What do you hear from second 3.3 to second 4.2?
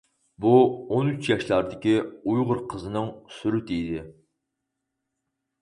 سۈرىتى ئىدى.